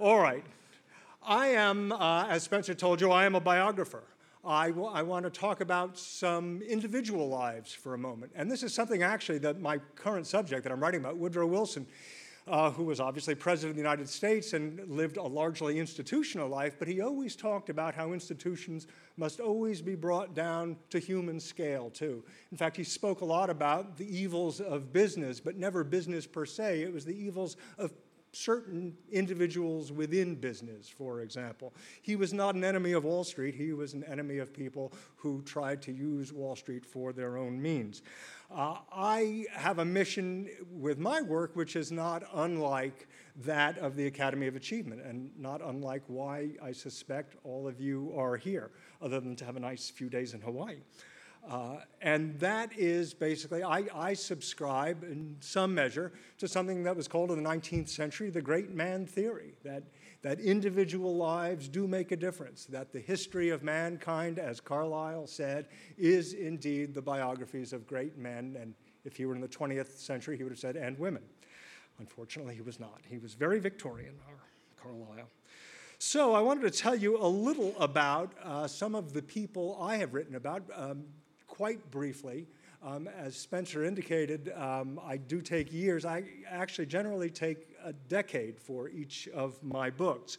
All 0.00 0.20
right. 0.20 0.44
I 1.26 1.48
am, 1.48 1.90
uh, 1.90 2.28
as 2.28 2.44
Spencer 2.44 2.72
told 2.72 3.00
you, 3.00 3.10
I 3.10 3.24
am 3.24 3.34
a 3.34 3.40
biographer. 3.40 4.04
I, 4.44 4.70
want 4.70 5.24
to 5.24 5.30
talk 5.30 5.60
about 5.60 5.98
some 5.98 6.62
individual 6.62 7.28
lives 7.28 7.72
for 7.72 7.94
a 7.94 7.98
moment. 7.98 8.30
And 8.36 8.48
this 8.48 8.62
is 8.62 8.72
something 8.72 9.02
actually 9.02 9.38
that 9.38 9.60
my 9.60 9.78
current 9.96 10.28
subject 10.28 10.62
that 10.62 10.72
I'm 10.72 10.78
writing 10.78 11.00
about, 11.00 11.16
Woodrow 11.16 11.48
Wilson, 11.48 11.84
uh, 12.46 12.70
who 12.70 12.84
was 12.84 13.00
obviously 13.00 13.34
president 13.34 13.70
of 13.70 13.76
the 13.76 13.82
United 13.82 14.08
States 14.08 14.52
and 14.52 14.88
lived 14.88 15.16
a 15.16 15.22
largely 15.22 15.80
institutional 15.80 16.48
life, 16.48 16.76
but 16.78 16.86
he 16.86 17.00
always 17.00 17.34
talked 17.34 17.68
about 17.68 17.92
how 17.92 18.12
institutions 18.12 18.86
must 19.16 19.40
always 19.40 19.82
be 19.82 19.96
brought 19.96 20.32
down 20.32 20.76
to 20.90 21.00
human 21.00 21.40
scale, 21.40 21.90
too. 21.90 22.22
In 22.52 22.56
fact, 22.56 22.76
he 22.76 22.84
spoke 22.84 23.20
a 23.20 23.24
lot 23.24 23.50
about 23.50 23.96
the 23.96 24.06
evils 24.06 24.60
of 24.60 24.92
business, 24.92 25.40
but 25.40 25.56
never 25.56 25.82
business 25.82 26.24
per 26.24 26.46
se. 26.46 26.82
It 26.82 26.92
was 26.92 27.04
the 27.04 27.20
evils 27.20 27.56
of 27.78 27.90
certain 28.32 28.96
individuals 29.10 29.90
within 29.90 30.34
business, 30.34 30.88
for 30.88 31.20
example. 31.20 31.74
He 32.02 32.16
was 32.16 32.32
not 32.32 32.54
an 32.54 32.64
enemy 32.64 32.92
of 32.92 33.04
Wall 33.04 33.24
Street, 33.24 33.54
he 33.54 33.72
was 33.72 33.94
an 33.94 34.04
enemy 34.04 34.38
of 34.38 34.52
people 34.52 34.92
who 35.16 35.42
tried 35.42 35.82
to 35.82 35.92
use 35.92 36.32
Wall 36.32 36.56
Street 36.56 36.84
for 36.84 37.12
their 37.12 37.36
own 37.36 37.60
means. 37.60 38.02
Uh, 38.50 38.78
I 38.92 39.44
have 39.52 39.78
a 39.78 39.84
mission 39.84 40.48
with 40.70 40.98
my 40.98 41.20
work 41.20 41.54
which 41.54 41.76
is 41.76 41.92
not 41.92 42.22
unlike 42.34 43.06
that 43.44 43.78
of 43.78 43.94
the 43.94 44.06
Academy 44.06 44.46
of 44.46 44.56
Achievement, 44.56 45.02
and 45.02 45.30
not 45.38 45.60
unlike 45.62 46.02
why 46.06 46.50
I 46.62 46.72
suspect 46.72 47.36
all 47.44 47.68
of 47.68 47.80
you 47.80 48.12
are 48.16 48.36
here, 48.36 48.70
other 49.02 49.20
than 49.20 49.36
to 49.36 49.44
have 49.44 49.56
a 49.56 49.60
nice 49.60 49.90
few 49.90 50.08
days 50.08 50.34
in 50.34 50.40
Hawaii. 50.40 50.78
Uh, 51.48 51.76
and 52.02 52.38
that 52.38 52.70
is 52.76 53.14
basically, 53.14 53.62
I, 53.62 53.84
I, 53.94 54.12
subscribe 54.12 55.02
in 55.02 55.34
some 55.40 55.74
measure 55.74 56.12
to 56.36 56.46
something 56.46 56.82
that 56.82 56.94
was 56.94 57.08
called 57.08 57.30
in 57.30 57.42
the 57.42 57.48
19th 57.48 57.88
century 57.88 58.28
the 58.28 58.42
great 58.42 58.70
man 58.70 59.06
theory 59.06 59.54
that, 59.64 59.82
that 60.20 60.40
individual 60.40 61.16
lives 61.16 61.66
do 61.68 61.88
make 61.88 62.12
a 62.12 62.16
difference, 62.16 62.66
that 62.66 62.92
the 62.92 63.00
history 63.00 63.48
of 63.48 63.62
mankind, 63.62 64.38
as 64.38 64.60
Carlyle 64.60 65.26
said, 65.26 65.68
is 65.96 66.34
indeed 66.34 66.92
the 66.92 67.00
biographies 67.00 67.72
of 67.72 67.86
great 67.86 68.18
men. 68.18 68.54
And 68.60 68.74
if 69.06 69.16
he 69.16 69.24
were 69.24 69.34
in 69.34 69.40
the 69.40 69.48
20th 69.48 69.96
century, 69.96 70.36
he 70.36 70.42
would 70.42 70.52
have 70.52 70.58
said, 70.58 70.76
and 70.76 70.98
women. 70.98 71.22
Unfortunately, 71.98 72.54
he 72.54 72.60
was 72.62 72.78
not. 72.78 73.00
He 73.08 73.16
was 73.16 73.32
very 73.32 73.58
Victorian, 73.58 74.14
our 74.28 74.36
Carlyle. 74.82 75.30
So, 75.98 76.32
I 76.32 76.40
wanted 76.40 76.62
to 76.62 76.70
tell 76.70 76.94
you 76.94 77.18
a 77.18 77.26
little 77.26 77.74
about 77.80 78.32
uh, 78.44 78.68
some 78.68 78.94
of 78.94 79.12
the 79.12 79.22
people 79.22 79.76
I 79.80 79.96
have 79.96 80.14
written 80.14 80.36
about. 80.36 80.62
Um, 80.72 81.04
quite 81.58 81.90
briefly. 81.90 82.46
Um, 82.84 83.08
as 83.08 83.34
Spencer 83.34 83.84
indicated, 83.84 84.52
um, 84.54 85.00
I 85.04 85.16
do 85.16 85.40
take 85.40 85.72
years. 85.72 86.04
I 86.04 86.22
actually 86.48 86.86
generally 86.86 87.30
take 87.30 87.66
a 87.82 87.92
decade 87.92 88.60
for 88.60 88.88
each 88.88 89.26
of 89.34 89.60
my 89.64 89.90
books, 89.90 90.38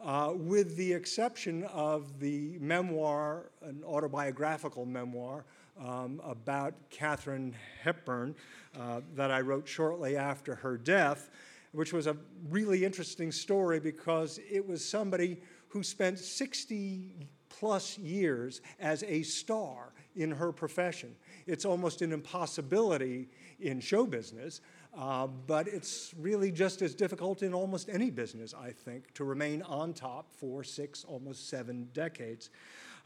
uh, 0.00 0.32
with 0.34 0.74
the 0.74 0.92
exception 0.92 1.62
of 1.72 2.18
the 2.18 2.58
memoir, 2.58 3.52
an 3.62 3.84
autobiographical 3.86 4.84
memoir 4.84 5.44
um, 5.80 6.20
about 6.24 6.74
Katharine 6.90 7.54
Hepburn 7.84 8.34
uh, 8.76 9.02
that 9.14 9.30
I 9.30 9.42
wrote 9.42 9.68
shortly 9.68 10.16
after 10.16 10.56
her 10.56 10.76
death, 10.76 11.30
which 11.70 11.92
was 11.92 12.08
a 12.08 12.16
really 12.50 12.84
interesting 12.84 13.30
story 13.30 13.78
because 13.78 14.40
it 14.50 14.66
was 14.66 14.84
somebody 14.84 15.40
who 15.68 15.84
spent 15.84 16.18
60 16.18 17.14
plus 17.48 17.98
years 17.98 18.62
as 18.80 19.04
a 19.04 19.22
star 19.22 19.92
in 20.16 20.30
her 20.30 20.50
profession. 20.50 21.14
It's 21.46 21.64
almost 21.64 22.02
an 22.02 22.12
impossibility 22.12 23.28
in 23.60 23.80
show 23.80 24.06
business, 24.06 24.60
uh, 24.96 25.26
but 25.26 25.68
it's 25.68 26.14
really 26.18 26.50
just 26.50 26.82
as 26.82 26.94
difficult 26.94 27.42
in 27.42 27.52
almost 27.52 27.88
any 27.88 28.10
business, 28.10 28.54
I 28.54 28.70
think, 28.70 29.12
to 29.14 29.24
remain 29.24 29.62
on 29.62 29.92
top 29.92 30.32
for 30.32 30.64
six, 30.64 31.04
almost 31.04 31.48
seven 31.48 31.88
decades. 31.92 32.50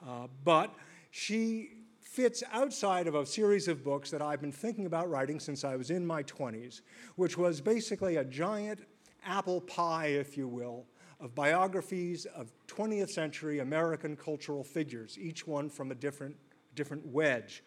Uh, 0.07 0.29
but 0.45 0.75
she 1.11 1.71
fits 2.01 2.43
outside 2.53 3.07
of 3.07 3.15
a 3.15 3.27
series 3.27 3.69
of 3.69 3.85
books 3.85 4.11
that 4.11 4.23
I've 4.23 4.41
been 4.41 4.53
thinking 4.53 4.87
about 4.87 5.11
writing 5.11 5.39
since 5.39 5.65
I 5.65 5.77
was 5.77 5.91
in 5.91 6.07
my 6.07 6.23
20s, 6.23 6.81
which 7.17 7.37
was 7.37 7.61
basically 7.61 8.17
a 8.17 8.25
giant 8.25 8.81
apple 9.25 9.61
pie, 9.61 10.07
if 10.07 10.37
you 10.37 10.49
will, 10.49 10.87
of 11.21 11.35
biographies 11.35 12.25
of 12.27 12.51
20th 12.67 13.11
century 13.11 13.59
American 13.59 14.17
cultural 14.17 14.65
figures, 14.65 15.19
each 15.21 15.47
one 15.47 15.69
from 15.69 15.91
a 15.91 15.95
different 15.95 16.35
different 16.81 17.07
wedge. 17.07 17.63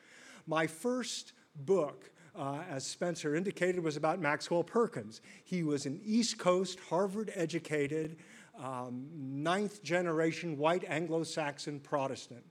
My 0.47 0.65
first 0.67 1.33
book, 1.55 2.11
uh, 2.35 2.61
as 2.69 2.85
Spencer 2.85 3.35
indicated, 3.35 3.83
was 3.83 3.95
about 3.95 4.19
Maxwell 4.19 4.63
Perkins. 4.63 5.21
He 5.43 5.63
was 5.63 5.85
an 5.85 6.01
East 6.03 6.37
Coast, 6.37 6.79
Harvard 6.89 7.31
educated, 7.35 8.17
um, 8.59 9.07
ninth 9.13 9.83
generation 9.83 10.57
white 10.57 10.83
Anglo 10.87 11.23
Saxon 11.23 11.79
Protestant 11.79 12.43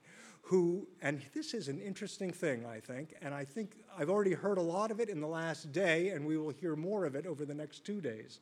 who, 0.43 0.87
and 1.01 1.23
this 1.33 1.55
is 1.55 1.69
an 1.69 1.81
interesting 1.81 2.31
thing, 2.31 2.67
I 2.67 2.81
think, 2.81 3.15
and 3.23 3.33
I 3.33 3.45
think 3.45 3.77
I've 3.97 4.11
already 4.11 4.35
heard 4.35 4.59
a 4.59 4.63
lot 4.63 4.91
of 4.91 4.99
it 5.01 5.09
in 5.09 5.21
the 5.21 5.27
last 5.29 5.73
day, 5.73 6.09
and 6.09 6.27
we 6.27 6.37
will 6.37 6.51
hear 6.51 6.75
more 6.75 7.07
of 7.07 7.15
it 7.15 7.27
over 7.27 7.47
the 7.47 7.55
next 7.55 7.87
two 7.87 8.01
days. 8.01 8.41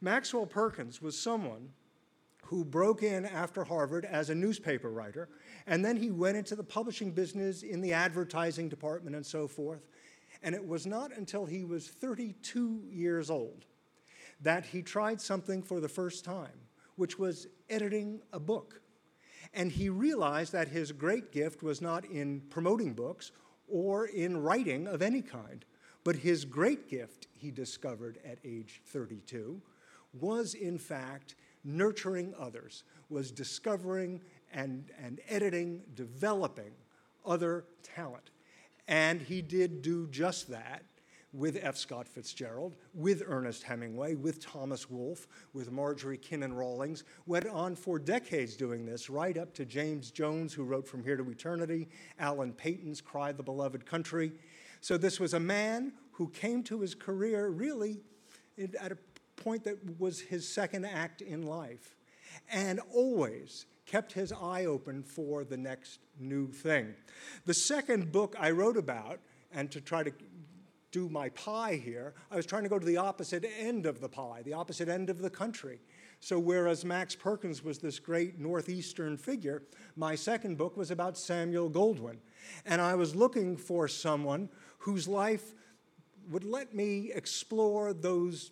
Maxwell 0.00 0.46
Perkins 0.46 1.02
was 1.02 1.20
someone 1.20 1.68
who 2.44 2.64
broke 2.64 3.02
in 3.02 3.26
after 3.26 3.64
Harvard 3.64 4.04
as 4.04 4.30
a 4.30 4.34
newspaper 4.34 4.90
writer, 4.90 5.28
and 5.66 5.84
then 5.84 5.96
he 5.96 6.10
went 6.10 6.36
into 6.36 6.56
the 6.56 6.64
publishing 6.64 7.10
business 7.10 7.62
in 7.62 7.80
the 7.80 7.92
advertising 7.92 8.68
department 8.68 9.14
and 9.14 9.26
so 9.26 9.46
forth. 9.46 9.86
And 10.42 10.54
it 10.54 10.66
was 10.66 10.86
not 10.86 11.16
until 11.16 11.44
he 11.44 11.64
was 11.64 11.88
32 11.88 12.84
years 12.88 13.30
old 13.30 13.66
that 14.40 14.64
he 14.64 14.82
tried 14.82 15.20
something 15.20 15.62
for 15.62 15.80
the 15.80 15.88
first 15.88 16.24
time, 16.24 16.60
which 16.96 17.18
was 17.18 17.48
editing 17.68 18.20
a 18.32 18.40
book. 18.40 18.80
And 19.52 19.72
he 19.72 19.88
realized 19.88 20.52
that 20.52 20.68
his 20.68 20.92
great 20.92 21.32
gift 21.32 21.62
was 21.62 21.80
not 21.80 22.04
in 22.04 22.42
promoting 22.50 22.94
books 22.94 23.32
or 23.66 24.06
in 24.06 24.42
writing 24.42 24.86
of 24.86 25.02
any 25.02 25.22
kind, 25.22 25.64
but 26.04 26.16
his 26.16 26.44
great 26.44 26.88
gift, 26.88 27.26
he 27.34 27.50
discovered 27.50 28.18
at 28.24 28.38
age 28.44 28.80
32, 28.86 29.60
was 30.12 30.54
in 30.54 30.78
fact 30.78 31.34
nurturing 31.68 32.34
others, 32.38 32.84
was 33.10 33.30
discovering 33.30 34.20
and, 34.52 34.90
and 35.02 35.20
editing, 35.28 35.82
developing 35.94 36.72
other 37.24 37.66
talent. 37.82 38.30
And 38.86 39.20
he 39.20 39.42
did 39.42 39.82
do 39.82 40.06
just 40.08 40.48
that 40.48 40.82
with 41.34 41.58
F. 41.60 41.76
Scott 41.76 42.08
Fitzgerald, 42.08 42.74
with 42.94 43.22
Ernest 43.26 43.62
Hemingway, 43.62 44.14
with 44.14 44.40
Thomas 44.40 44.88
Wolfe, 44.88 45.28
with 45.52 45.70
Marjorie 45.70 46.16
Kinnan 46.16 46.56
Rawlings, 46.56 47.04
went 47.26 47.46
on 47.46 47.76
for 47.76 47.98
decades 47.98 48.56
doing 48.56 48.86
this, 48.86 49.10
right 49.10 49.36
up 49.36 49.52
to 49.54 49.66
James 49.66 50.10
Jones, 50.10 50.54
who 50.54 50.64
wrote 50.64 50.88
From 50.88 51.04
Here 51.04 51.18
to 51.18 51.30
Eternity, 51.30 51.88
Alan 52.18 52.54
Paton's 52.54 53.02
Cry 53.02 53.32
the 53.32 53.42
Beloved 53.42 53.84
Country. 53.84 54.32
So 54.80 54.96
this 54.96 55.20
was 55.20 55.34
a 55.34 55.40
man 55.40 55.92
who 56.12 56.30
came 56.30 56.62
to 56.64 56.80
his 56.80 56.94
career 56.94 57.48
really 57.48 58.00
at 58.80 58.90
a 58.90 58.96
point 59.38 59.64
that 59.64 59.78
was 59.98 60.20
his 60.20 60.46
second 60.46 60.84
act 60.84 61.22
in 61.22 61.42
life, 61.42 61.96
and 62.50 62.80
always 62.92 63.66
kept 63.86 64.12
his 64.12 64.32
eye 64.32 64.66
open 64.66 65.02
for 65.02 65.44
the 65.44 65.56
next 65.56 66.00
new 66.20 66.52
thing. 66.52 66.94
The 67.46 67.54
second 67.54 68.12
book 68.12 68.36
I 68.38 68.50
wrote 68.50 68.76
about, 68.76 69.20
and 69.52 69.70
to 69.70 69.80
try 69.80 70.02
to 70.02 70.12
do 70.90 71.08
my 71.08 71.28
pie 71.30 71.80
here, 71.82 72.14
I 72.30 72.36
was 72.36 72.46
trying 72.46 72.62
to 72.62 72.68
go 72.68 72.78
to 72.78 72.86
the 72.86 72.96
opposite 72.96 73.44
end 73.58 73.86
of 73.86 74.00
the 74.00 74.08
pie, 74.08 74.42
the 74.44 74.54
opposite 74.54 74.88
end 74.88 75.10
of 75.10 75.18
the 75.18 75.30
country. 75.30 75.80
So, 76.20 76.38
whereas 76.38 76.84
Max 76.84 77.14
Perkins 77.14 77.62
was 77.62 77.78
this 77.78 77.98
great 77.98 78.38
Northeastern 78.38 79.16
figure, 79.16 79.62
my 79.96 80.14
second 80.14 80.58
book 80.58 80.76
was 80.76 80.90
about 80.90 81.16
Samuel 81.16 81.70
Goldwyn. 81.70 82.16
And 82.66 82.80
I 82.80 82.94
was 82.94 83.14
looking 83.14 83.56
for 83.56 83.86
someone 83.86 84.48
whose 84.78 85.06
life 85.06 85.54
would 86.30 86.44
let 86.44 86.74
me 86.74 87.12
explore 87.14 87.92
those 87.92 88.50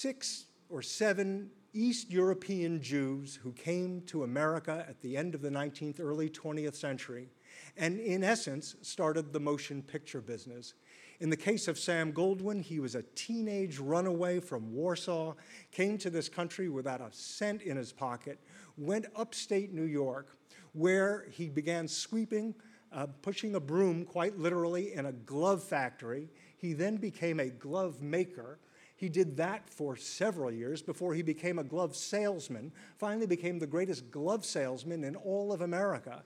six 0.00 0.46
or 0.70 0.80
seven 0.80 1.50
East 1.74 2.10
European 2.10 2.80
Jews 2.80 3.38
who 3.42 3.52
came 3.52 4.00
to 4.06 4.22
America 4.22 4.82
at 4.88 4.98
the 5.02 5.14
end 5.14 5.34
of 5.34 5.42
the 5.42 5.50
19th, 5.50 6.00
early 6.00 6.30
20th 6.30 6.74
century, 6.74 7.28
and 7.76 8.00
in 8.00 8.24
essence 8.24 8.76
started 8.80 9.30
the 9.30 9.40
motion 9.40 9.82
picture 9.82 10.22
business. 10.22 10.72
In 11.20 11.28
the 11.28 11.36
case 11.36 11.68
of 11.68 11.78
Sam 11.78 12.14
Goldwyn, 12.14 12.62
he 12.62 12.80
was 12.80 12.94
a 12.94 13.02
teenage 13.14 13.78
runaway 13.78 14.40
from 14.40 14.72
Warsaw, 14.72 15.34
came 15.70 15.98
to 15.98 16.08
this 16.08 16.30
country 16.30 16.70
without 16.70 17.02
a 17.02 17.12
cent 17.12 17.60
in 17.60 17.76
his 17.76 17.92
pocket, 17.92 18.40
went 18.78 19.04
upstate 19.14 19.74
New 19.74 19.84
York, 19.84 20.34
where 20.72 21.26
he 21.30 21.50
began 21.50 21.86
sweeping, 21.86 22.54
uh, 22.90 23.06
pushing 23.20 23.54
a 23.54 23.60
broom 23.60 24.06
quite 24.06 24.38
literally 24.38 24.94
in 24.94 25.04
a 25.04 25.12
glove 25.12 25.62
factory. 25.62 26.30
He 26.56 26.72
then 26.72 26.96
became 26.96 27.38
a 27.38 27.50
glove 27.50 28.00
maker 28.00 28.60
he 29.00 29.08
did 29.08 29.38
that 29.38 29.70
for 29.70 29.96
several 29.96 30.52
years 30.52 30.82
before 30.82 31.14
he 31.14 31.22
became 31.22 31.58
a 31.58 31.64
glove 31.64 31.96
salesman, 31.96 32.70
finally 32.98 33.26
became 33.26 33.58
the 33.58 33.66
greatest 33.66 34.10
glove 34.10 34.44
salesman 34.44 35.04
in 35.04 35.16
all 35.16 35.54
of 35.54 35.62
America. 35.62 36.22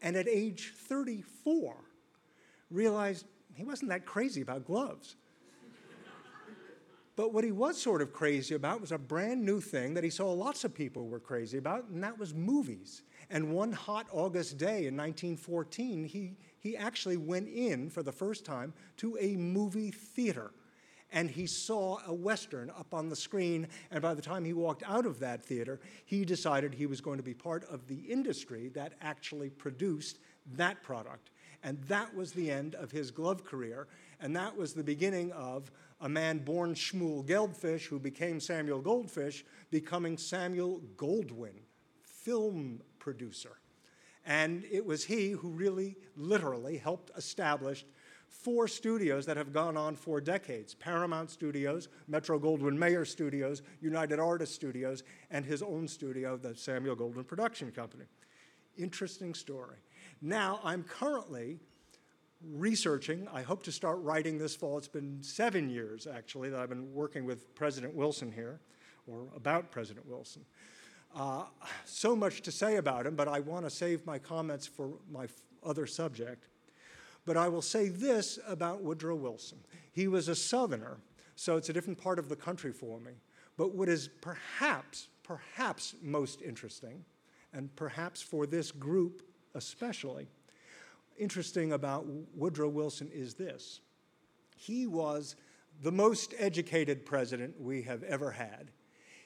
And 0.00 0.16
at 0.16 0.26
age 0.26 0.72
34, 0.88 1.76
realized 2.70 3.26
he 3.52 3.62
wasn't 3.62 3.90
that 3.90 4.06
crazy 4.06 4.40
about 4.40 4.64
gloves. 4.64 5.16
But 7.14 7.34
what 7.34 7.44
he 7.44 7.52
was 7.52 7.78
sort 7.78 8.00
of 8.00 8.10
crazy 8.10 8.54
about 8.54 8.80
was 8.80 8.92
a 8.92 8.96
brand 8.96 9.44
new 9.44 9.60
thing 9.60 9.92
that 9.94 10.04
he 10.04 10.08
saw 10.08 10.32
lots 10.32 10.64
of 10.64 10.74
people 10.74 11.08
were 11.08 11.20
crazy 11.20 11.58
about, 11.58 11.88
and 11.88 12.02
that 12.02 12.18
was 12.18 12.32
movies. 12.32 13.02
And 13.28 13.52
one 13.52 13.72
hot 13.72 14.06
August 14.12 14.56
day 14.56 14.86
in 14.86 14.96
1914, 14.96 16.06
he, 16.06 16.38
he 16.58 16.74
actually 16.74 17.18
went 17.18 17.48
in 17.48 17.90
for 17.90 18.02
the 18.02 18.12
first 18.12 18.46
time 18.46 18.72
to 18.96 19.18
a 19.20 19.36
movie 19.36 19.90
theater. 19.90 20.52
And 21.12 21.30
he 21.30 21.46
saw 21.46 21.98
a 22.06 22.12
Western 22.12 22.70
up 22.70 22.92
on 22.92 23.08
the 23.08 23.16
screen. 23.16 23.68
And 23.90 24.02
by 24.02 24.14
the 24.14 24.22
time 24.22 24.44
he 24.44 24.52
walked 24.52 24.82
out 24.84 25.06
of 25.06 25.20
that 25.20 25.44
theater, 25.44 25.80
he 26.04 26.24
decided 26.24 26.74
he 26.74 26.86
was 26.86 27.00
going 27.00 27.18
to 27.18 27.22
be 27.22 27.34
part 27.34 27.64
of 27.70 27.86
the 27.86 27.94
industry 27.94 28.68
that 28.70 28.94
actually 29.00 29.50
produced 29.50 30.18
that 30.54 30.82
product. 30.82 31.30
And 31.62 31.80
that 31.84 32.14
was 32.14 32.32
the 32.32 32.50
end 32.50 32.74
of 32.74 32.90
his 32.90 33.10
glove 33.10 33.44
career. 33.44 33.88
And 34.20 34.34
that 34.36 34.56
was 34.56 34.72
the 34.72 34.84
beginning 34.84 35.32
of 35.32 35.70
a 36.00 36.08
man 36.08 36.38
born 36.38 36.74
Shmuel 36.74 37.26
Geldfish, 37.26 37.86
who 37.86 37.98
became 37.98 38.40
Samuel 38.40 38.80
Goldfish, 38.80 39.44
becoming 39.70 40.18
Samuel 40.18 40.80
Goldwyn, 40.96 41.54
film 42.02 42.82
producer. 42.98 43.58
And 44.26 44.64
it 44.70 44.84
was 44.84 45.04
he 45.04 45.30
who 45.30 45.50
really, 45.50 45.96
literally 46.16 46.78
helped 46.78 47.16
establish 47.16 47.86
four 48.42 48.68
studios 48.68 49.26
that 49.26 49.36
have 49.36 49.52
gone 49.52 49.76
on 49.76 49.96
for 49.96 50.20
decades 50.20 50.74
Paramount 50.74 51.30
Studios, 51.30 51.88
Metro 52.06 52.38
Goldwyn 52.38 52.76
Mayer 52.76 53.04
Studios, 53.04 53.62
United 53.80 54.18
Artists 54.18 54.54
Studios, 54.54 55.02
and 55.30 55.44
his 55.44 55.62
own 55.62 55.88
studio, 55.88 56.36
the 56.36 56.54
Samuel 56.54 56.96
Goldwyn 56.96 57.26
Production 57.26 57.70
Company. 57.72 58.04
Interesting 58.76 59.34
story. 59.34 59.78
Now, 60.20 60.60
I'm 60.62 60.82
currently 60.82 61.58
researching. 62.52 63.26
I 63.32 63.42
hope 63.42 63.62
to 63.64 63.72
start 63.72 63.98
writing 64.00 64.38
this 64.38 64.54
fall. 64.54 64.78
It's 64.78 64.88
been 64.88 65.22
seven 65.22 65.68
years, 65.68 66.06
actually, 66.06 66.50
that 66.50 66.60
I've 66.60 66.68
been 66.68 66.92
working 66.92 67.24
with 67.24 67.54
President 67.54 67.94
Wilson 67.94 68.30
here, 68.30 68.60
or 69.06 69.26
about 69.34 69.70
President 69.70 70.06
Wilson. 70.06 70.44
Uh, 71.14 71.44
so 71.84 72.14
much 72.14 72.42
to 72.42 72.52
say 72.52 72.76
about 72.76 73.06
him, 73.06 73.16
but 73.16 73.28
I 73.28 73.40
want 73.40 73.64
to 73.64 73.70
save 73.70 74.04
my 74.04 74.18
comments 74.18 74.66
for 74.66 74.90
my 75.10 75.26
other 75.64 75.86
subject. 75.86 76.48
But 77.26 77.36
I 77.36 77.48
will 77.48 77.62
say 77.62 77.88
this 77.88 78.38
about 78.46 78.82
Woodrow 78.82 79.16
Wilson. 79.16 79.58
He 79.92 80.08
was 80.08 80.28
a 80.28 80.34
Southerner, 80.34 80.98
so 81.34 81.56
it's 81.56 81.68
a 81.68 81.72
different 81.72 81.98
part 81.98 82.18
of 82.18 82.28
the 82.28 82.36
country 82.36 82.72
for 82.72 83.00
me. 83.00 83.12
But 83.56 83.74
what 83.74 83.88
is 83.88 84.08
perhaps, 84.20 85.08
perhaps 85.24 85.94
most 86.00 86.40
interesting, 86.40 87.04
and 87.52 87.74
perhaps 87.74 88.22
for 88.22 88.46
this 88.46 88.70
group 88.70 89.22
especially, 89.54 90.28
interesting 91.18 91.72
about 91.72 92.06
Woodrow 92.34 92.68
Wilson 92.68 93.10
is 93.12 93.34
this 93.34 93.80
he 94.56 94.86
was 94.86 95.36
the 95.82 95.92
most 95.92 96.34
educated 96.38 97.04
president 97.04 97.60
we 97.60 97.82
have 97.82 98.02
ever 98.04 98.30
had. 98.30 98.70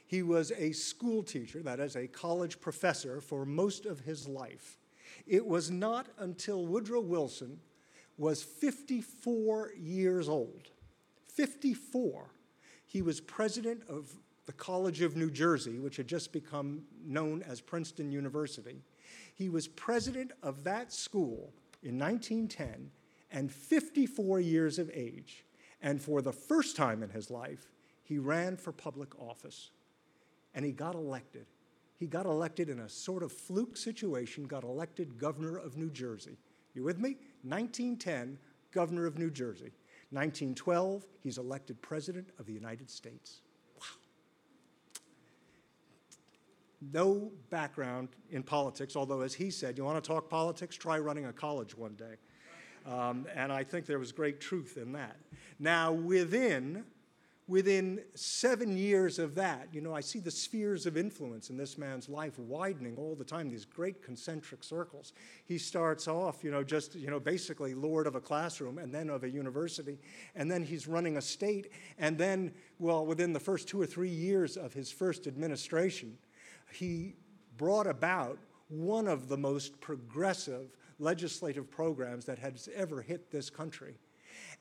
He 0.06 0.22
was 0.22 0.50
a 0.56 0.72
school 0.72 1.22
teacher, 1.22 1.62
that 1.62 1.78
is, 1.78 1.94
a 1.94 2.08
college 2.08 2.60
professor, 2.60 3.20
for 3.20 3.46
most 3.46 3.86
of 3.86 4.00
his 4.00 4.26
life. 4.26 4.76
It 5.26 5.46
was 5.46 5.70
not 5.70 6.08
until 6.18 6.66
Woodrow 6.66 7.00
Wilson 7.00 7.60
was 8.20 8.42
54 8.42 9.72
years 9.78 10.28
old, 10.28 10.68
54, 11.32 12.30
he 12.84 13.00
was 13.00 13.18
president 13.18 13.82
of 13.88 14.14
the 14.44 14.52
College 14.52 15.00
of 15.00 15.16
New 15.16 15.30
Jersey, 15.30 15.78
which 15.78 15.96
had 15.96 16.06
just 16.06 16.30
become 16.30 16.82
known 17.02 17.42
as 17.42 17.62
Princeton 17.62 18.12
University. 18.12 18.82
He 19.34 19.48
was 19.48 19.68
president 19.68 20.32
of 20.42 20.64
that 20.64 20.92
school 20.92 21.54
in 21.82 21.98
1910 21.98 22.90
and 23.32 23.50
54 23.50 24.40
years 24.40 24.78
of 24.78 24.90
age. 24.92 25.46
And 25.80 25.98
for 26.02 26.20
the 26.20 26.32
first 26.32 26.76
time 26.76 27.02
in 27.02 27.08
his 27.08 27.30
life, 27.30 27.72
he 28.02 28.18
ran 28.18 28.58
for 28.58 28.70
public 28.70 29.18
office. 29.18 29.70
And 30.54 30.62
he 30.62 30.72
got 30.72 30.94
elected. 30.94 31.46
He 31.96 32.06
got 32.06 32.26
elected 32.26 32.68
in 32.68 32.80
a 32.80 32.88
sort 32.88 33.22
of 33.22 33.32
fluke 33.32 33.78
situation, 33.78 34.44
got 34.44 34.62
elected 34.62 35.16
governor 35.16 35.56
of 35.56 35.78
New 35.78 35.90
Jersey. 35.90 36.36
You 36.74 36.84
with 36.84 36.98
me? 36.98 37.16
1910, 37.42 38.38
governor 38.72 39.06
of 39.06 39.18
New 39.18 39.30
Jersey. 39.30 39.72
1912, 40.10 41.06
he's 41.22 41.38
elected 41.38 41.80
president 41.82 42.30
of 42.38 42.46
the 42.46 42.52
United 42.52 42.90
States. 42.90 43.40
Wow. 43.78 43.86
No 46.92 47.30
background 47.50 48.08
in 48.30 48.42
politics, 48.42 48.96
although, 48.96 49.20
as 49.20 49.34
he 49.34 49.50
said, 49.50 49.78
you 49.78 49.84
want 49.84 50.02
to 50.02 50.06
talk 50.06 50.28
politics? 50.28 50.76
Try 50.76 50.98
running 50.98 51.26
a 51.26 51.32
college 51.32 51.76
one 51.76 51.94
day. 51.94 52.16
Um, 52.86 53.26
and 53.34 53.52
I 53.52 53.62
think 53.62 53.86
there 53.86 53.98
was 53.98 54.10
great 54.10 54.40
truth 54.40 54.78
in 54.80 54.92
that. 54.92 55.16
Now, 55.58 55.92
within, 55.92 56.84
within 57.50 58.00
seven 58.14 58.76
years 58.76 59.18
of 59.18 59.34
that, 59.34 59.66
you 59.72 59.80
know, 59.80 59.92
I 59.92 60.00
see 60.00 60.20
the 60.20 60.30
spheres 60.30 60.86
of 60.86 60.96
influence 60.96 61.50
in 61.50 61.56
this 61.56 61.76
man's 61.76 62.08
life 62.08 62.38
widening 62.38 62.94
all 62.96 63.16
the 63.16 63.24
time, 63.24 63.50
these 63.50 63.64
great 63.64 64.04
concentric 64.04 64.62
circles. 64.62 65.12
He 65.46 65.58
starts 65.58 66.06
off, 66.06 66.44
you 66.44 66.52
know, 66.52 66.62
just, 66.62 66.94
you 66.94 67.10
know, 67.10 67.18
basically 67.18 67.74
lord 67.74 68.06
of 68.06 68.14
a 68.14 68.20
classroom 68.20 68.78
and 68.78 68.94
then 68.94 69.10
of 69.10 69.24
a 69.24 69.28
university, 69.28 69.98
and 70.36 70.48
then 70.48 70.62
he's 70.62 70.86
running 70.86 71.16
a 71.16 71.20
state, 71.20 71.72
and 71.98 72.16
then, 72.16 72.52
well, 72.78 73.04
within 73.04 73.32
the 73.32 73.40
first 73.40 73.66
two 73.66 73.80
or 73.80 73.86
three 73.86 74.08
years 74.08 74.56
of 74.56 74.72
his 74.72 74.92
first 74.92 75.26
administration, 75.26 76.16
he 76.72 77.16
brought 77.56 77.88
about 77.88 78.38
one 78.68 79.08
of 79.08 79.28
the 79.28 79.36
most 79.36 79.80
progressive 79.80 80.76
legislative 81.00 81.68
programs 81.68 82.24
that 82.26 82.38
has 82.38 82.68
ever 82.76 83.02
hit 83.02 83.32
this 83.32 83.50
country. 83.50 83.96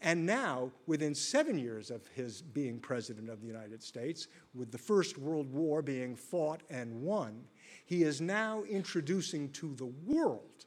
And 0.01 0.25
now, 0.25 0.71
within 0.87 1.13
seven 1.13 1.57
years 1.57 1.91
of 1.91 2.07
his 2.07 2.41
being 2.41 2.79
president 2.79 3.29
of 3.29 3.41
the 3.41 3.47
United 3.47 3.83
States, 3.83 4.27
with 4.53 4.71
the 4.71 4.77
First 4.77 5.17
World 5.17 5.51
War 5.51 5.81
being 5.81 6.15
fought 6.15 6.61
and 6.69 7.01
won, 7.01 7.43
he 7.85 8.03
is 8.03 8.21
now 8.21 8.63
introducing 8.63 9.49
to 9.53 9.75
the 9.75 9.91
world 10.05 10.65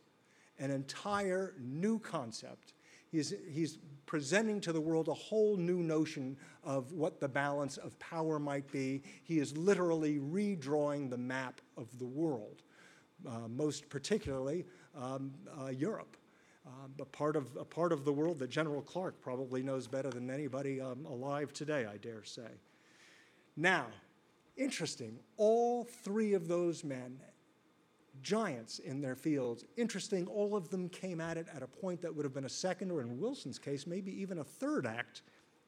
an 0.58 0.70
entire 0.70 1.54
new 1.58 1.98
concept. 1.98 2.74
He's, 3.10 3.34
he's 3.50 3.78
presenting 4.06 4.60
to 4.62 4.72
the 4.72 4.80
world 4.80 5.08
a 5.08 5.14
whole 5.14 5.56
new 5.56 5.82
notion 5.82 6.36
of 6.64 6.92
what 6.92 7.20
the 7.20 7.28
balance 7.28 7.76
of 7.76 7.98
power 7.98 8.38
might 8.38 8.70
be. 8.72 9.02
He 9.24 9.38
is 9.38 9.56
literally 9.56 10.18
redrawing 10.18 11.10
the 11.10 11.18
map 11.18 11.60
of 11.76 11.98
the 11.98 12.06
world, 12.06 12.62
uh, 13.26 13.48
most 13.48 13.88
particularly 13.88 14.64
um, 14.96 15.32
uh, 15.60 15.68
Europe. 15.68 16.16
Um, 16.64 16.92
a, 17.00 17.04
part 17.04 17.34
of, 17.34 17.56
a 17.56 17.64
part 17.64 17.92
of 17.92 18.04
the 18.04 18.12
world 18.12 18.38
that 18.38 18.48
General 18.48 18.82
Clark 18.82 19.20
probably 19.20 19.64
knows 19.64 19.88
better 19.88 20.10
than 20.10 20.30
anybody 20.30 20.80
um, 20.80 21.04
alive 21.06 21.52
today, 21.52 21.86
I 21.92 21.96
dare 21.96 22.22
say. 22.22 22.48
Now, 23.56 23.86
interesting, 24.56 25.18
all 25.36 25.82
three 25.82 26.34
of 26.34 26.46
those 26.46 26.84
men 26.84 27.18
giants 28.22 28.78
in 28.78 29.00
their 29.00 29.16
fields. 29.16 29.64
Interesting, 29.76 30.26
all 30.26 30.54
of 30.54 30.68
them 30.68 30.88
came 30.88 31.20
at 31.20 31.36
it 31.36 31.46
at 31.54 31.62
a 31.62 31.66
point 31.66 32.00
that 32.02 32.14
would 32.14 32.24
have 32.24 32.34
been 32.34 32.44
a 32.44 32.48
second, 32.48 32.90
or 32.90 33.00
in 33.00 33.18
Wilson's 33.18 33.58
case, 33.58 33.86
maybe 33.86 34.12
even 34.20 34.38
a 34.38 34.44
third 34.44 34.86
act 34.86 35.22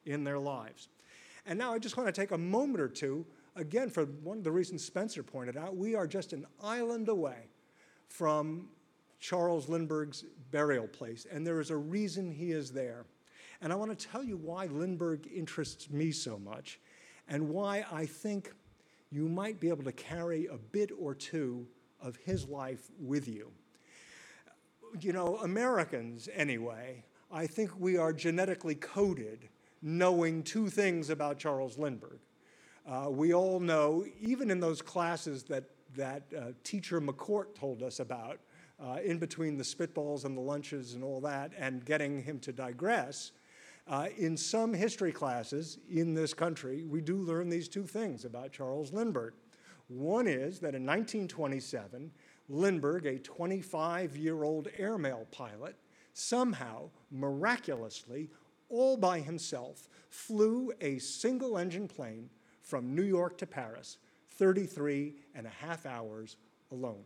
in 0.04 0.25
their 0.25 0.38
lives. 0.38 0.88
And 1.47 1.59
now 1.59 1.73
I 1.73 1.78
just 1.78 1.97
want 1.97 2.07
to 2.07 2.12
take 2.12 2.30
a 2.30 2.38
moment 2.38 2.80
or 2.80 2.88
two, 2.88 3.26
again, 3.57 3.90
for 3.90 4.04
one 4.04 4.38
of 4.38 4.45
the 4.45 4.52
reasons 4.52 4.85
Spencer 4.85 5.23
pointed 5.23 5.57
out, 5.57 5.76
we 5.76 5.95
are 5.95 6.07
just 6.07 6.33
an 6.33 6.47
island 6.62 7.09
away 7.09 7.49
from 8.09 8.69
Charles 9.25 9.71
Lindbergh's 9.71 10.26
burial 10.50 10.87
place, 10.87 11.26
and 11.33 11.47
there 11.47 11.59
is 11.59 11.71
a 11.71 11.76
reason 11.78 12.31
he 12.31 12.52
is 12.52 12.71
there. 12.71 13.07
And 13.62 13.73
I 13.73 13.76
want 13.76 13.99
to 13.99 14.07
tell 14.07 14.23
you 14.23 14.37
why 14.37 14.66
Lindbergh 14.66 15.26
interests 15.35 15.88
me 15.88 16.12
so 16.12 16.38
much, 16.38 16.78
and 17.26 17.49
why 17.49 17.87
I 17.90 18.04
think 18.04 18.52
you 19.11 19.26
might 19.26 19.61
be 19.61 19.71
able 19.71 19.85
to 19.85 19.93
carry 19.93 20.45
a 20.45 20.59
bit 20.59 20.90
or 20.99 21.14
two 21.14 21.66
of 22.02 22.16
his 22.16 22.47
life 22.49 22.90
with 23.00 23.26
you. 23.26 23.50
You 25.00 25.14
know, 25.14 25.38
Americans, 25.38 26.28
anyway, 26.35 27.02
I 27.33 27.47
think 27.47 27.71
we 27.81 27.97
are 27.97 28.12
genetically 28.12 28.75
coded 28.75 29.49
knowing 29.81 30.43
two 30.43 30.69
things 30.69 31.09
about 31.09 31.38
Charles 31.38 31.78
Lindbergh. 31.78 32.21
Uh, 32.87 33.07
we 33.09 33.33
all 33.33 33.59
know, 33.59 34.04
even 34.21 34.50
in 34.50 34.61
those 34.61 34.83
classes 34.83 35.45
that, 35.45 35.64
that 35.97 36.25
uh, 36.38 36.49
teacher 36.62 37.00
McCourt 37.00 37.54
told 37.54 37.83
us 37.83 38.00
about, 38.00 38.38
uh, 38.83 38.99
in 39.04 39.19
between 39.19 39.57
the 39.57 39.64
spitballs 39.64 40.25
and 40.25 40.37
the 40.37 40.40
lunches 40.40 40.95
and 40.95 41.04
all 41.04 41.21
that, 41.21 41.52
and 41.59 41.85
getting 41.85 42.23
him 42.23 42.38
to 42.40 42.52
digress, 42.52 43.33
uh, 43.87 44.09
in 44.16 44.37
some 44.37 44.73
history 44.73 45.12
classes 45.12 45.78
in 45.90 46.14
this 46.14 46.33
country, 46.33 46.85
we 46.85 47.00
do 47.00 47.16
learn 47.16 47.49
these 47.49 47.69
two 47.69 47.85
things 47.85 48.25
about 48.25 48.52
Charles 48.52 48.93
Lindbergh. 48.93 49.35
One 49.88 50.26
is 50.26 50.59
that 50.61 50.75
in 50.75 50.87
1927, 50.87 52.11
Lindbergh, 52.49 53.07
a 53.07 53.19
25 53.19 54.16
year 54.16 54.45
old 54.45 54.69
airmail 54.78 55.26
pilot, 55.31 55.76
somehow, 56.14 56.90
miraculously, 57.11 58.31
all 58.71 58.97
by 58.97 59.21
himself, 59.21 59.88
flew 60.09 60.73
a 60.81 60.99
single 60.99 61.59
engine 61.59 61.88
plane 61.88 62.31
from 62.62 62.95
New 62.95 63.02
York 63.02 63.37
to 63.38 63.47
Paris, 63.47 63.99
33 64.31 65.14
and 65.35 65.47
a 65.47 65.50
half 65.50 65.85
hours 65.85 66.37
alone. 66.73 67.04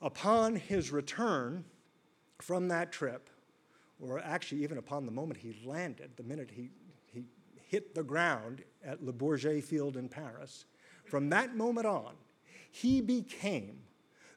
Upon 0.00 0.56
his 0.56 0.92
return 0.92 1.64
from 2.40 2.68
that 2.68 2.92
trip, 2.92 3.30
or 4.00 4.20
actually 4.20 4.62
even 4.62 4.78
upon 4.78 5.06
the 5.06 5.12
moment 5.12 5.40
he 5.40 5.56
landed, 5.64 6.12
the 6.16 6.22
minute 6.22 6.50
he, 6.52 6.70
he 7.12 7.24
hit 7.66 7.94
the 7.94 8.04
ground 8.04 8.62
at 8.84 9.02
Le 9.02 9.12
Bourget 9.12 9.64
Field 9.64 9.96
in 9.96 10.08
Paris, 10.08 10.66
from 11.04 11.30
that 11.30 11.56
moment 11.56 11.86
on, 11.86 12.14
he 12.70 13.00
became 13.00 13.80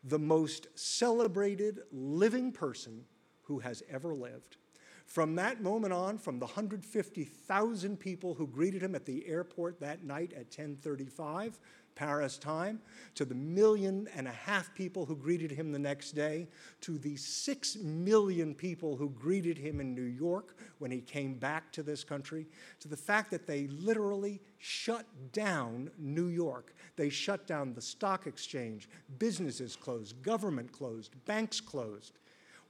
the 0.03 0.17
most 0.17 0.67
celebrated 0.73 1.81
living 1.91 2.51
person 2.51 3.03
who 3.43 3.59
has 3.59 3.83
ever 3.89 4.15
lived. 4.15 4.57
From 5.05 5.35
that 5.35 5.61
moment 5.61 5.93
on, 5.93 6.17
from 6.17 6.39
the 6.39 6.45
150,000 6.45 7.99
people 7.99 8.33
who 8.33 8.47
greeted 8.47 8.81
him 8.81 8.95
at 8.95 9.05
the 9.05 9.27
airport 9.27 9.79
that 9.81 10.05
night 10.05 10.31
at 10.31 10.45
1035 10.45 11.59
Paris 11.95 12.37
time, 12.37 12.79
to 13.15 13.25
the 13.25 13.35
million 13.35 14.07
and 14.15 14.27
a 14.27 14.31
half 14.31 14.73
people 14.73 15.05
who 15.05 15.15
greeted 15.15 15.51
him 15.51 15.71
the 15.71 15.79
next 15.79 16.11
day, 16.11 16.47
to 16.81 16.97
the 16.97 17.15
six 17.15 17.75
million 17.77 18.53
people 18.55 18.95
who 18.95 19.09
greeted 19.09 19.57
him 19.57 19.79
in 19.79 19.93
New 19.93 20.01
York 20.01 20.55
when 20.79 20.91
he 20.91 21.01
came 21.01 21.35
back 21.35 21.71
to 21.71 21.83
this 21.83 22.03
country, 22.03 22.47
to 22.79 22.87
the 22.87 22.97
fact 22.97 23.31
that 23.31 23.47
they 23.47 23.67
literally 23.67 24.39
shut 24.57 25.05
down 25.31 25.91
New 25.97 26.27
York. 26.27 26.73
They 26.95 27.09
shut 27.09 27.47
down 27.47 27.73
the 27.73 27.81
stock 27.81 28.27
exchange, 28.27 28.89
businesses 29.19 29.75
closed, 29.75 30.21
government 30.21 30.71
closed, 30.71 31.13
banks 31.25 31.59
closed. 31.59 32.17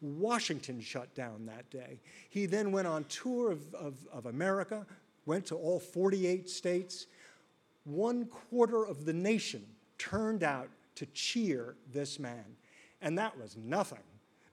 Washington 0.01 0.82
shut 0.82 1.13
down 1.13 1.46
that 1.46 1.70
day. 1.70 2.00
He 2.30 2.48
then 2.48 2.72
went 2.72 2.88
on 2.88 3.04
tour 3.06 3.51
of, 3.51 3.74
of, 3.75 3.96
of 4.12 4.25
America, 4.25 4.86
went 5.25 5.46
to 5.48 5.56
all 5.56 5.80
48 5.80 6.50
states. 6.50 7.06
One 7.83 8.25
quarter 8.25 8.85
of 8.85 9.05
the 9.05 9.13
nation 9.13 9.65
turned 9.97 10.43
out 10.43 10.69
to 10.95 11.05
cheer 11.07 11.75
this 11.91 12.19
man, 12.19 12.45
and 13.01 13.17
that 13.17 13.38
was 13.39 13.57
nothing. 13.57 14.03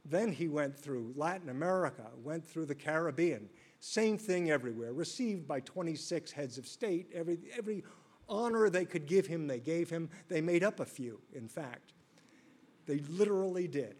Then 0.04 0.32
he 0.32 0.48
went 0.48 0.78
through 0.78 1.12
Latin 1.16 1.50
America, 1.50 2.06
went 2.22 2.46
through 2.46 2.66
the 2.66 2.74
Caribbean. 2.74 3.48
Same 3.80 4.16
thing 4.16 4.50
everywhere, 4.50 4.92
received 4.92 5.46
by 5.46 5.60
26 5.60 6.32
heads 6.32 6.56
of 6.56 6.66
state. 6.66 7.10
Every, 7.14 7.38
every 7.56 7.84
honor 8.28 8.70
they 8.70 8.84
could 8.84 9.06
give 9.06 9.26
him, 9.26 9.46
they 9.46 9.60
gave 9.60 9.90
him. 9.90 10.08
They 10.28 10.40
made 10.40 10.64
up 10.64 10.80
a 10.80 10.86
few, 10.86 11.20
in 11.34 11.48
fact. 11.48 11.92
They 12.86 13.00
literally 13.00 13.68
did. 13.68 13.96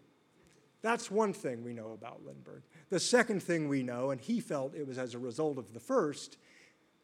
That's 0.80 1.10
one 1.10 1.32
thing 1.32 1.64
we 1.64 1.74
know 1.74 1.92
about 1.92 2.24
Lindbergh. 2.24 2.62
The 2.88 3.00
second 3.00 3.42
thing 3.42 3.68
we 3.68 3.82
know, 3.82 4.10
and 4.10 4.20
he 4.20 4.40
felt 4.40 4.74
it 4.74 4.86
was 4.86 4.96
as 4.96 5.14
a 5.14 5.18
result 5.18 5.58
of 5.58 5.74
the 5.74 5.80
first, 5.80 6.38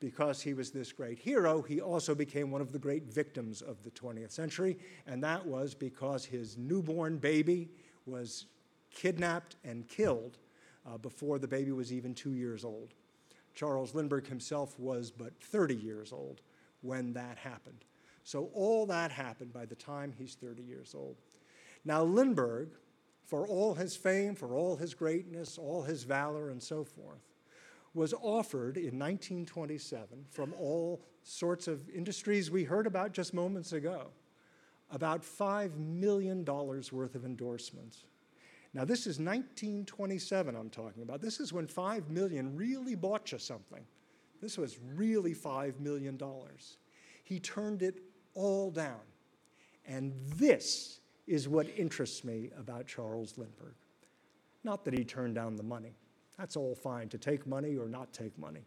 because 0.04 0.42
he 0.42 0.52
was 0.52 0.70
this 0.70 0.92
great 0.92 1.18
hero, 1.18 1.62
he 1.62 1.80
also 1.80 2.14
became 2.14 2.50
one 2.50 2.60
of 2.60 2.72
the 2.72 2.78
great 2.78 3.04
victims 3.04 3.62
of 3.62 3.82
the 3.82 3.90
20th 3.90 4.32
century, 4.32 4.76
and 5.06 5.24
that 5.24 5.46
was 5.46 5.74
because 5.74 6.26
his 6.26 6.58
newborn 6.58 7.16
baby 7.16 7.70
was 8.04 8.44
kidnapped 8.90 9.56
and 9.64 9.88
killed 9.88 10.36
uh, 10.86 10.98
before 10.98 11.38
the 11.38 11.48
baby 11.48 11.72
was 11.72 11.90
even 11.90 12.12
two 12.12 12.34
years 12.34 12.66
old. 12.66 12.92
Charles 13.54 13.94
Lindbergh 13.94 14.26
himself 14.26 14.78
was 14.78 15.10
but 15.10 15.32
30 15.40 15.74
years 15.74 16.12
old 16.12 16.42
when 16.82 17.14
that 17.14 17.38
happened. 17.38 17.86
So 18.24 18.50
all 18.52 18.84
that 18.84 19.10
happened 19.10 19.54
by 19.54 19.64
the 19.64 19.74
time 19.74 20.12
he's 20.18 20.34
30 20.34 20.62
years 20.62 20.94
old. 20.94 21.16
Now, 21.82 22.02
Lindbergh 22.04 22.72
for 23.24 23.46
all 23.48 23.74
his 23.74 23.96
fame, 23.96 24.34
for 24.34 24.54
all 24.54 24.76
his 24.76 24.92
greatness, 24.92 25.56
all 25.56 25.82
his 25.82 26.04
valor, 26.04 26.50
and 26.50 26.62
so 26.62 26.84
forth, 26.84 27.22
was 27.94 28.12
offered 28.20 28.76
in 28.76 28.98
1927 28.98 30.26
from 30.28 30.52
all 30.58 31.04
sorts 31.22 31.68
of 31.68 31.88
industries 31.88 32.50
we 32.50 32.64
heard 32.64 32.86
about 32.86 33.12
just 33.12 33.32
moments 33.32 33.72
ago 33.72 34.08
about 34.90 35.22
$5 35.22 35.76
million 35.76 36.44
worth 36.44 37.14
of 37.14 37.24
endorsements. 37.24 38.04
Now, 38.74 38.84
this 38.84 39.00
is 39.00 39.18
1927 39.18 40.54
I'm 40.54 40.70
talking 40.70 41.02
about. 41.02 41.20
This 41.20 41.40
is 41.40 41.52
when 41.52 41.66
5 41.66 42.10
million 42.10 42.54
really 42.56 42.94
bought 42.94 43.32
you 43.32 43.38
something. 43.38 43.84
This 44.42 44.58
was 44.58 44.78
really 44.94 45.34
$5 45.34 45.80
million. 45.80 46.20
He 47.22 47.40
turned 47.40 47.82
it 47.82 48.02
all 48.34 48.70
down. 48.70 49.00
And 49.86 50.12
this 50.36 51.00
is 51.26 51.48
what 51.48 51.66
interests 51.76 52.24
me 52.24 52.50
about 52.58 52.86
Charles 52.86 53.38
Lindbergh. 53.38 53.74
Not 54.64 54.84
that 54.84 54.94
he 54.94 55.04
turned 55.04 55.34
down 55.34 55.56
the 55.56 55.62
money. 55.62 55.94
That's 56.38 56.56
all 56.56 56.74
fine 56.74 57.08
to 57.10 57.18
take 57.18 57.46
money 57.46 57.76
or 57.76 57.88
not 57.88 58.12
take 58.12 58.36
money. 58.38 58.66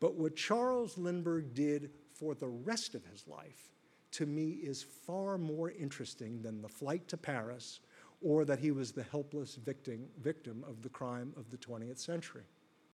But 0.00 0.14
what 0.14 0.36
Charles 0.36 0.98
Lindbergh 0.98 1.54
did 1.54 1.90
for 2.12 2.34
the 2.34 2.48
rest 2.48 2.94
of 2.94 3.04
his 3.06 3.26
life, 3.26 3.70
to 4.12 4.26
me, 4.26 4.50
is 4.50 4.82
far 4.82 5.38
more 5.38 5.70
interesting 5.70 6.42
than 6.42 6.62
the 6.62 6.68
flight 6.68 7.08
to 7.08 7.16
Paris 7.16 7.80
or 8.22 8.44
that 8.44 8.58
he 8.58 8.70
was 8.70 8.92
the 8.92 9.02
helpless 9.02 9.56
victim, 9.56 10.06
victim 10.22 10.64
of 10.66 10.82
the 10.82 10.88
crime 10.88 11.32
of 11.36 11.50
the 11.50 11.56
20th 11.56 11.98
century. 11.98 12.44